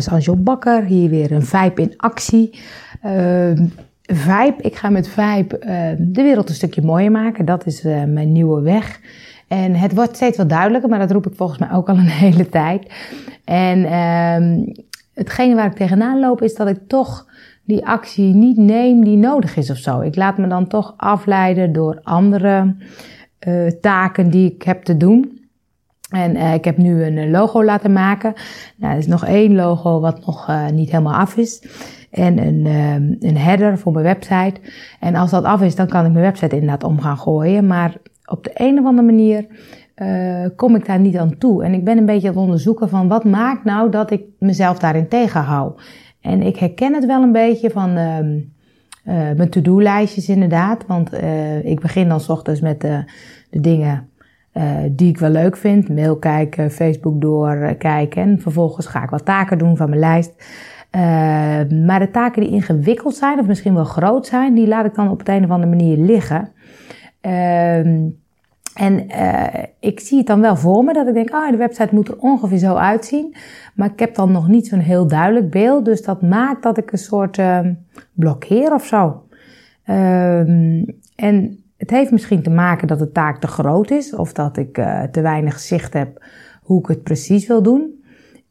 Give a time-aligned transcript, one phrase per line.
[0.00, 2.60] is Angel Bakker, hier weer een Vibe in actie.
[3.04, 3.50] Uh,
[4.58, 5.68] ik ga met Vibe uh,
[5.98, 7.44] de wereld een stukje mooier maken.
[7.44, 9.00] Dat is uh, mijn nieuwe weg.
[9.48, 12.06] En het wordt steeds wat duidelijker, maar dat roep ik volgens mij ook al een
[12.26, 12.92] hele tijd.
[13.44, 14.74] En uh,
[15.14, 17.26] hetgene waar ik tegenaan loop is dat ik toch
[17.64, 20.00] die actie niet neem die nodig is of zo.
[20.00, 22.74] Ik laat me dan toch afleiden door andere
[23.48, 25.39] uh, taken die ik heb te doen.
[26.10, 28.32] En uh, ik heb nu een logo laten maken.
[28.76, 31.68] Nou, er is nog één logo wat nog uh, niet helemaal af is.
[32.10, 34.54] En een, uh, een header voor mijn website.
[35.00, 37.66] En als dat af is, dan kan ik mijn website inderdaad om gaan gooien.
[37.66, 39.46] Maar op de een of andere manier
[40.56, 41.64] kom ik daar niet aan toe.
[41.64, 44.78] En ik ben een beetje aan het onderzoeken van wat maakt nou dat ik mezelf
[44.78, 45.82] daarin tegenhoud.
[46.20, 48.38] En ik herken het wel een beetje van ehm,
[49.36, 50.86] mijn to-do-lijstjes inderdaad.
[50.86, 51.12] Want
[51.62, 53.04] ik begin dan s ochtends met de
[53.50, 54.09] dingen
[54.54, 55.88] uh, die ik wel leuk vind.
[55.88, 58.22] Mail kijken, Facebook doorkijken.
[58.22, 60.32] En vervolgens ga ik wat taken doen van mijn lijst.
[60.96, 61.00] Uh,
[61.86, 65.10] maar de taken die ingewikkeld zijn, of misschien wel groot zijn, die laat ik dan
[65.10, 66.48] op het een of andere manier liggen.
[67.22, 67.78] Uh,
[68.74, 69.06] en
[69.80, 72.18] ik zie het dan wel voor me dat ik denk, ah, de website moet er
[72.18, 73.34] ongeveer zo uitzien.
[73.74, 75.84] Maar ik heb dan nog niet zo'n heel duidelijk beeld.
[75.84, 77.74] Dus dat maakt dat ik een soort ehm,
[78.12, 79.22] blokkeer of zo.
[79.84, 80.84] Ehm,
[81.16, 81.59] en
[81.90, 85.02] het heeft misschien te maken dat de taak te groot is of dat ik uh,
[85.02, 86.24] te weinig zicht heb
[86.62, 88.04] hoe ik het precies wil doen.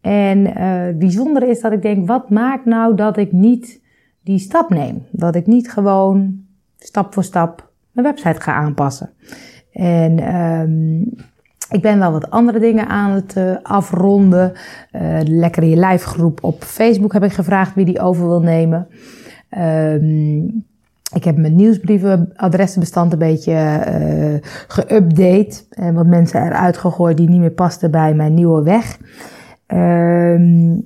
[0.00, 3.80] En uh, het bijzondere is dat ik denk, wat maakt nou dat ik niet
[4.22, 5.06] die stap neem?
[5.10, 6.44] Dat ik niet gewoon
[6.78, 9.10] stap voor stap mijn website ga aanpassen.
[9.72, 11.14] En um,
[11.70, 14.52] ik ben wel wat andere dingen aan het uh, afronden.
[14.90, 18.40] De Lekker in je lijf groep op Facebook heb ik gevraagd wie die over wil
[18.40, 18.88] nemen.
[19.58, 20.70] Um,
[21.14, 24.34] ik heb mijn nieuwsbrievenadressenbestand een beetje uh,
[24.68, 25.68] geüpdate.
[25.68, 28.98] En wat mensen eruit gegooid die niet meer pasten bij mijn nieuwe weg.
[29.68, 30.78] Uh,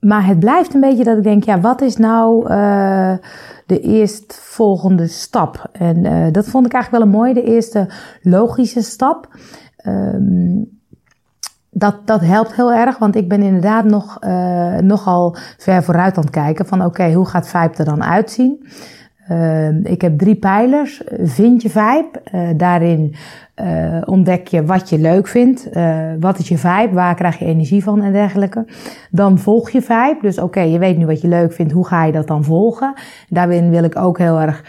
[0.00, 3.14] maar het blijft een beetje dat ik denk, ja, wat is nou uh,
[3.66, 5.68] de eerstvolgende stap?
[5.72, 7.88] En dat vond ik eigenlijk wel een mooie, de eerste
[8.22, 9.36] logische stap.
[9.86, 10.81] Um,
[11.74, 16.22] dat, dat helpt heel erg, want ik ben inderdaad nog, uh, nogal ver vooruit aan
[16.22, 18.66] het kijken van oké, hoe gaat Vibe er dan uitzien?
[19.30, 21.02] Uh, ik heb drie pijlers.
[21.20, 22.10] Vind je vibe?
[22.34, 23.14] Uh, daarin
[23.62, 25.68] uh, ontdek je wat je leuk vindt.
[26.20, 26.92] wat is je vibe?
[26.92, 28.66] Waar krijg je energie van en dergelijke.
[29.10, 30.18] Dan volg je vibe.
[30.20, 31.72] Dus oké, je weet nu wat je leuk vindt.
[31.72, 32.94] Hoe ga je dat dan volgen?
[33.28, 34.64] Daarin wil ik ook heel erg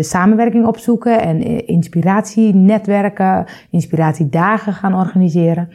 [0.00, 5.68] samenwerking opzoeken en inspiratienetwerken, inspiratiedagen gaan organiseren.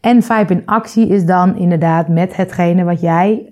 [0.00, 3.48] En Vibe in actie is dan inderdaad met hetgene wat jij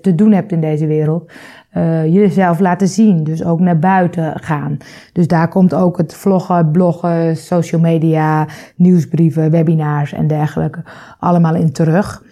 [0.00, 1.32] te doen hebt in deze wereld.
[1.76, 4.76] Uh, jezelf laten zien, dus ook naar buiten gaan.
[5.12, 10.82] Dus daar komt ook het vloggen, bloggen, social media, nieuwsbrieven, webinars en dergelijke
[11.18, 12.24] allemaal in terug.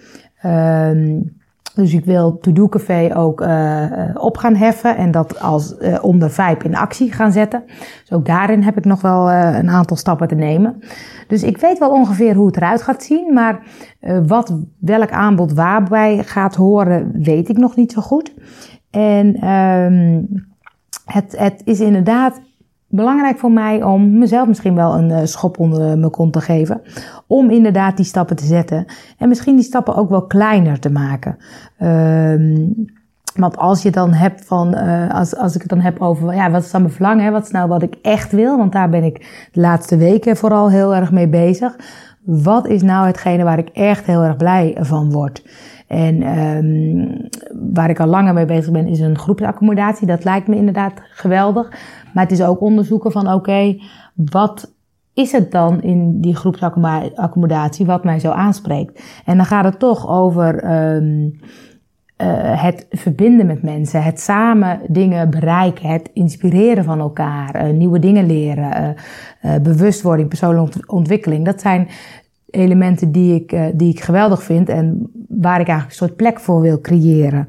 [0.46, 1.20] Uh,
[1.74, 3.84] dus ik wil To Do Café ook uh,
[4.14, 7.62] op gaan heffen en dat als uh, onder Vibe in actie gaan zetten.
[8.00, 10.82] Dus ook daarin heb ik nog wel een aantal stappen te nemen.
[11.28, 13.60] Dus ik weet wel ongeveer hoe het eruit gaat zien, maar
[14.26, 18.34] wat welk aanbod waarbij gaat horen, weet ik nog niet zo goed.
[18.90, 20.28] En um,
[21.04, 22.40] het, het is inderdaad
[22.88, 26.80] belangrijk voor mij om mezelf misschien wel een uh, schop onder mijn kont te geven.
[27.26, 28.84] Om inderdaad die stappen te zetten.
[29.18, 31.36] En misschien die stappen ook wel kleiner te maken.
[31.82, 32.86] Um,
[33.34, 36.50] want als je dan hebt van, uh, als, als ik het dan heb over, ja,
[36.50, 37.32] wat is dan mijn verlangen?
[37.32, 38.56] Wat is nou wat ik echt wil?
[38.56, 41.76] Want daar ben ik de laatste weken vooral heel erg mee bezig.
[42.24, 45.42] Wat is nou hetgene waar ik echt heel erg blij van word?
[45.88, 47.28] En um,
[47.72, 50.06] waar ik al langer mee bezig ben, is een groepsaccommodatie.
[50.06, 51.70] Dat lijkt me inderdaad geweldig.
[52.14, 53.76] Maar het is ook onderzoeken van oké,
[54.14, 54.72] wat
[55.14, 59.02] is het dan in die groepsaccommodatie wat mij zo aanspreekt?
[59.24, 61.40] En dan gaat het toch over um,
[62.22, 67.98] uh, het verbinden met mensen, het samen dingen bereiken, het inspireren van elkaar, uh, nieuwe
[67.98, 68.94] dingen leren,
[69.42, 71.44] uh, bewustwording, persoonlijke ontwikkeling.
[71.44, 71.88] Dat zijn
[72.50, 76.60] elementen die ik, die ik geweldig vind en waar ik eigenlijk een soort plek voor
[76.60, 77.48] wil creëren.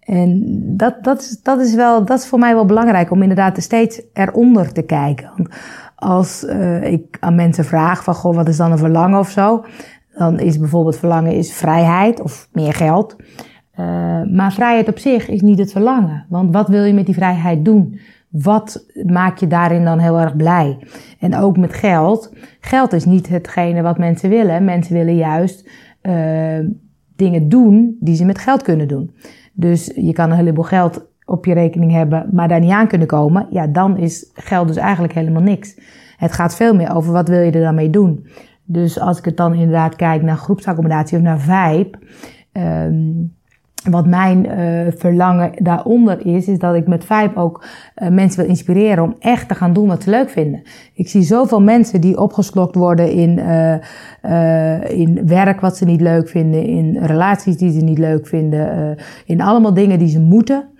[0.00, 0.42] En
[0.76, 4.02] dat, dat, is, dat, is wel, dat is voor mij wel belangrijk om inderdaad steeds
[4.12, 5.30] eronder te kijken.
[5.36, 5.48] Want
[5.94, 9.64] als uh, ik aan mensen vraag van, goh, wat is dan een verlangen of zo?
[10.16, 13.16] Dan is bijvoorbeeld verlangen is vrijheid of meer geld.
[13.80, 13.86] Uh,
[14.32, 16.26] maar vrijheid op zich is niet het verlangen.
[16.28, 17.98] Want wat wil je met die vrijheid doen?
[18.32, 20.78] Wat maakt je daarin dan heel erg blij?
[21.18, 22.34] En ook met geld.
[22.60, 24.64] Geld is niet hetgene wat mensen willen.
[24.64, 25.70] Mensen willen juist
[26.02, 26.58] uh,
[27.16, 29.14] dingen doen die ze met geld kunnen doen.
[29.52, 33.06] Dus je kan een heleboel geld op je rekening hebben, maar daar niet aan kunnen
[33.06, 33.46] komen.
[33.50, 35.80] Ja, dan is geld dus eigenlijk helemaal niks.
[36.16, 38.26] Het gaat veel meer over wat wil je er dan mee doen.
[38.64, 41.98] Dus als ik het dan inderdaad kijk naar groepsaccommodatie of naar vibe.
[43.90, 47.64] Wat mijn uh, verlangen daaronder is, is dat ik met Vibe ook
[48.02, 50.62] uh, mensen wil inspireren om echt te gaan doen wat ze leuk vinden.
[50.94, 56.28] Ik zie zoveel mensen die opgeslokt worden in, uh, in werk wat ze niet leuk
[56.28, 58.96] vinden, in relaties die ze niet leuk vinden,
[59.26, 60.71] in allemaal dingen die ze moeten.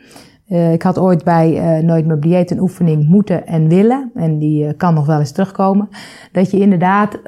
[0.52, 4.10] Uh, ik had ooit bij uh, Nooit meer dieet een oefening moeten en willen.
[4.14, 5.88] En die uh, kan nog wel eens terugkomen.
[6.32, 7.18] Dat je inderdaad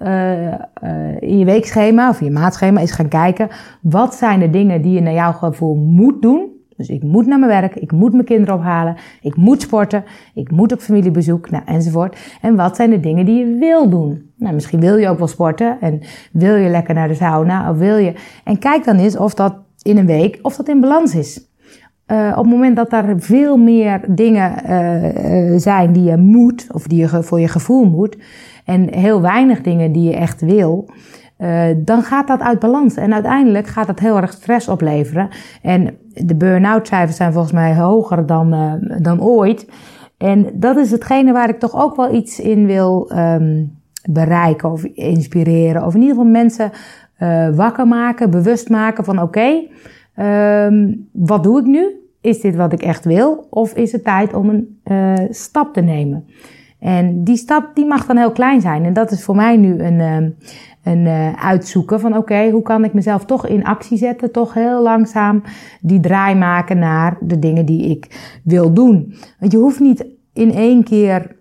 [1.18, 3.48] in je weekschema of je maatschema is gaan kijken.
[3.80, 6.52] Wat zijn de dingen die je naar jouw gevoel moet doen?
[6.76, 10.04] Dus ik moet naar mijn werk, ik moet mijn kinderen ophalen, ik moet sporten,
[10.34, 12.16] ik moet op familiebezoek, nou, enzovoort.
[12.40, 14.30] En wat zijn de dingen die je wil doen?
[14.36, 16.00] Nou, misschien wil je ook wel sporten en
[16.32, 18.14] wil je lekker naar de sauna of wil je...
[18.44, 21.53] En kijk dan eens of dat in een week, of dat in balans is.
[22.06, 26.86] Uh, op het moment dat er veel meer dingen uh, zijn die je moet, of
[26.86, 28.16] die je voor je gevoel moet,
[28.64, 30.90] en heel weinig dingen die je echt wil,
[31.76, 32.94] dan gaat dat uit balans.
[32.94, 35.28] En uiteindelijk gaat dat heel erg stress opleveren.
[35.62, 35.96] En
[36.26, 39.70] de burn-out cijfers zijn volgens mij hoger dan, dan ooit.
[40.18, 43.78] En dat is hetgene waar ik toch ook wel iets in wil um,
[44.10, 45.84] bereiken of inspireren.
[45.86, 46.70] Of in ieder geval mensen
[47.56, 49.66] wakker maken, bewust maken van oké.
[50.18, 51.86] Um, wat doe ik nu?
[52.20, 53.46] Is dit wat ik echt wil?
[53.50, 56.26] Of is het tijd om een uh, stap te nemen?
[56.78, 58.84] En die stap die mag dan heel klein zijn.
[58.84, 60.16] En dat is voor mij nu een, uh,
[60.82, 64.32] een uh, uitzoeken van oké, hoe kan ik mezelf toch in actie zetten?
[64.32, 65.42] Toch heel langzaam
[65.80, 69.14] die draai maken naar de dingen die ik wil doen.
[69.38, 71.36] Want je hoeft niet in één keer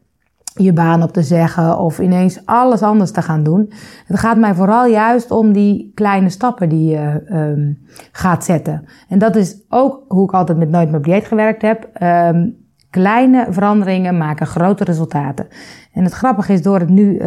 [0.53, 3.71] je baan op te zeggen of ineens alles anders te gaan doen.
[4.05, 7.77] Het gaat mij vooral juist om die kleine stappen die je um,
[8.11, 8.85] gaat zetten.
[9.09, 11.89] En dat is ook hoe ik altijd met Nooit meer dieet gewerkt heb.
[12.01, 15.47] Um, kleine veranderingen maken grote resultaten.
[15.93, 17.19] En het grappige is, door het nu uh,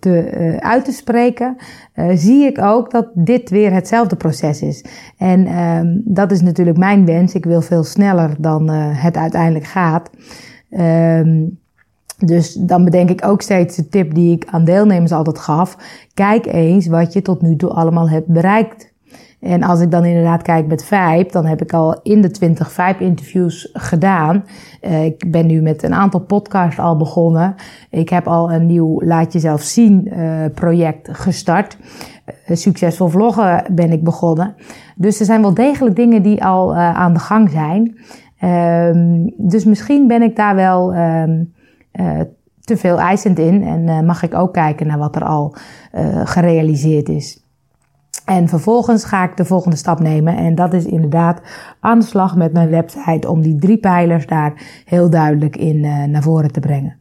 [0.00, 1.56] te, uh, uit te spreken,
[1.94, 4.84] uh, zie ik ook dat dit weer hetzelfde proces is.
[5.16, 7.34] En um, dat is natuurlijk mijn wens.
[7.34, 10.10] Ik wil veel sneller dan het uiteindelijk gaat.
[12.18, 15.76] Dus dan bedenk ik ook steeds de tip die ik aan deelnemers altijd gaf.
[16.14, 18.92] Kijk eens wat je tot nu toe allemaal hebt bereikt.
[19.40, 22.72] En als ik dan inderdaad kijk met Vijp, dan heb ik al in de 20
[22.72, 24.44] Vijp-interviews gedaan.
[24.82, 27.54] Uh, ik ben nu met een aantal podcasts al begonnen.
[27.90, 31.78] Ik heb al een nieuw Laat Jezelf Zien uh, project gestart.
[32.48, 34.54] Uh, succesvol vloggen ben ik begonnen.
[34.96, 37.98] Dus er zijn wel degelijk dingen die al aan de gang zijn.
[38.44, 40.94] Um, dus misschien ben ik daar wel...
[40.94, 41.22] Uh,
[42.60, 45.54] te veel eisend in en uh, mag ik ook kijken naar wat er al
[45.94, 47.46] uh, gerealiseerd is.
[48.24, 51.40] En vervolgens ga ik de volgende stap nemen en dat is inderdaad
[51.80, 55.80] aan de slag met mijn website om die drie pijlers daar heel duidelijk in
[56.10, 56.96] naar voren te brengen.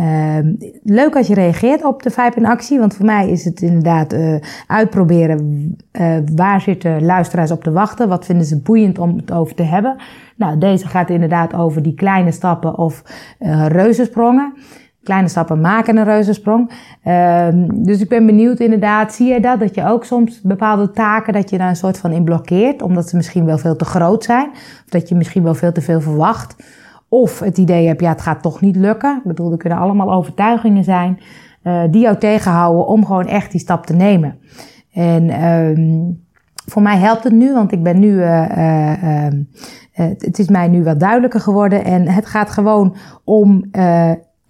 [0.00, 0.38] Uh,
[0.82, 4.12] leuk als je reageert op de Vijf in actie, want voor mij is het inderdaad
[4.12, 4.36] uh,
[4.66, 9.54] uitproberen uh, waar zitten luisteraars op te wachten, wat vinden ze boeiend om het over
[9.54, 9.96] te hebben.
[10.36, 13.02] Nou, deze gaat inderdaad over die kleine stappen of
[13.40, 14.52] uh, reuzensprongen.
[15.02, 16.70] Kleine stappen maken een reuzensprong.
[17.02, 19.60] Ehm, dus ik ben benieuwd inderdaad, zie je dat?
[19.60, 23.08] Dat je ook soms bepaalde taken, dat je daar een soort van in blokkeert, omdat
[23.08, 24.50] ze misschien wel veel te groot zijn,
[24.84, 26.56] of dat je misschien wel veel te veel verwacht.
[27.12, 29.16] Of het idee hebt, ja, het gaat toch niet lukken.
[29.16, 31.18] Ik bedoel, er kunnen allemaal overtuigingen zijn
[31.64, 34.38] uh, die jou tegenhouden om gewoon echt die stap te nemen.
[34.92, 36.24] En um,
[36.66, 39.32] voor mij helpt het nu, want ik ben nu, uh, uh,
[40.18, 41.84] het is mij nu wat duidelijker geworden.
[41.84, 43.64] En het gaat gewoon om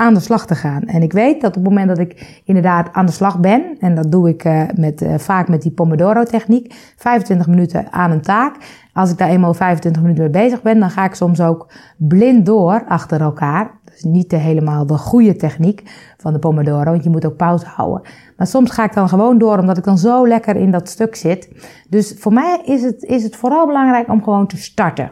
[0.03, 0.83] aan de slag te gaan.
[0.83, 3.95] En ik weet dat op het moment dat ik inderdaad aan de slag ben, en
[3.95, 4.45] dat doe ik
[4.75, 8.57] met, vaak met die Pomodoro-techniek, 25 minuten aan een taak.
[8.93, 12.47] Als ik daar eenmaal 25 minuten mee bezig ben, dan ga ik soms ook blind
[12.47, 13.71] door achter elkaar.
[13.85, 15.83] Dus niet de helemaal de goede techniek
[16.17, 18.03] van de Pomodoro, want je moet ook pauze houden.
[18.37, 21.15] Maar soms ga ik dan gewoon door, omdat ik dan zo lekker in dat stuk
[21.15, 21.49] zit.
[21.89, 25.11] Dus voor mij is het, is het vooral belangrijk om gewoon te starten.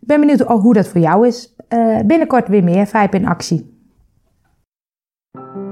[0.00, 1.54] Ik ben benieuwd hoe dat voor jou is.
[1.68, 3.73] Uh, binnenkort weer meer Vijp in actie.
[5.36, 5.63] Thank you.